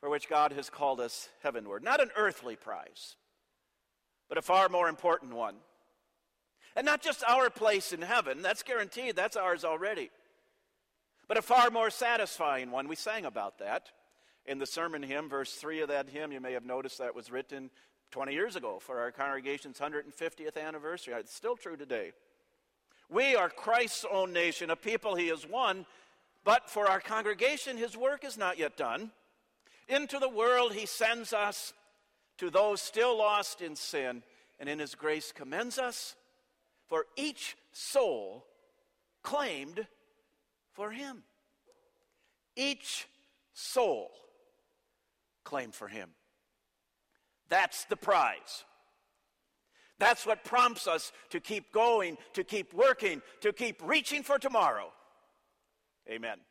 for 0.00 0.08
which 0.08 0.28
God 0.28 0.52
has 0.52 0.70
called 0.70 1.00
us 1.00 1.28
heavenward. 1.42 1.82
Not 1.82 2.00
an 2.00 2.10
earthly 2.16 2.56
prize, 2.56 3.16
but 4.28 4.38
a 4.38 4.42
far 4.42 4.68
more 4.68 4.88
important 4.88 5.34
one. 5.34 5.56
And 6.76 6.84
not 6.84 7.02
just 7.02 7.24
our 7.24 7.50
place 7.50 7.92
in 7.92 8.02
heaven, 8.02 8.42
that's 8.42 8.62
guaranteed, 8.62 9.16
that's 9.16 9.36
ours 9.36 9.64
already, 9.64 10.10
but 11.26 11.36
a 11.36 11.42
far 11.42 11.70
more 11.70 11.90
satisfying 11.90 12.70
one. 12.70 12.86
We 12.86 12.94
sang 12.94 13.24
about 13.24 13.58
that 13.58 13.90
in 14.46 14.58
the 14.58 14.66
sermon 14.66 15.02
hymn, 15.02 15.28
verse 15.28 15.52
3 15.54 15.80
of 15.80 15.88
that 15.88 16.08
hymn. 16.08 16.30
You 16.30 16.40
may 16.40 16.52
have 16.52 16.64
noticed 16.64 16.98
that 16.98 17.16
was 17.16 17.32
written 17.32 17.70
20 18.12 18.32
years 18.32 18.54
ago 18.54 18.78
for 18.80 19.00
our 19.00 19.10
congregation's 19.10 19.78
150th 19.78 20.56
anniversary. 20.56 21.14
It's 21.14 21.34
still 21.34 21.56
true 21.56 21.76
today. 21.76 22.12
We 23.10 23.34
are 23.34 23.48
Christ's 23.48 24.06
own 24.10 24.32
nation, 24.32 24.70
a 24.70 24.76
people 24.76 25.14
he 25.14 25.28
has 25.28 25.46
won 25.46 25.84
but 26.44 26.70
for 26.70 26.86
our 26.86 27.00
congregation, 27.00 27.76
his 27.76 27.96
work 27.96 28.24
is 28.24 28.38
not 28.38 28.58
yet 28.58 28.76
done. 28.76 29.10
Into 29.88 30.18
the 30.18 30.28
world, 30.28 30.72
he 30.72 30.86
sends 30.86 31.32
us 31.32 31.72
to 32.38 32.50
those 32.50 32.80
still 32.80 33.16
lost 33.16 33.60
in 33.60 33.74
sin, 33.76 34.22
and 34.60 34.68
in 34.68 34.78
his 34.78 34.94
grace 34.94 35.32
commends 35.32 35.78
us 35.78 36.14
for 36.88 37.04
each 37.16 37.56
soul 37.72 38.46
claimed 39.22 39.86
for 40.72 40.90
him. 40.90 41.22
Each 42.56 43.06
soul 43.52 44.10
claimed 45.44 45.74
for 45.74 45.88
him. 45.88 46.10
That's 47.48 47.84
the 47.84 47.96
prize. 47.96 48.64
That's 49.98 50.26
what 50.26 50.44
prompts 50.44 50.86
us 50.86 51.12
to 51.30 51.40
keep 51.40 51.72
going, 51.72 52.18
to 52.34 52.44
keep 52.44 52.72
working, 52.72 53.20
to 53.40 53.52
keep 53.52 53.82
reaching 53.84 54.22
for 54.22 54.38
tomorrow. 54.38 54.92
Amen. 56.10 56.47